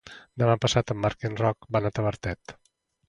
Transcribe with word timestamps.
Demà 0.43 0.53
passat 0.63 0.93
en 0.95 0.99
Marc 1.03 1.27
i 1.27 1.31
en 1.31 1.37
Roc 1.43 1.69
van 1.77 1.91
a 1.91 1.93
Tavertet. 1.99 2.57